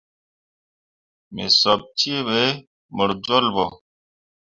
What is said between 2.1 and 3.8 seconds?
ɓe mor jolɓo.